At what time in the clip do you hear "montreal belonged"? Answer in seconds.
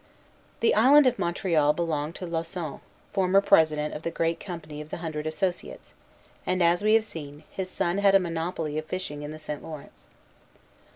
1.19-2.15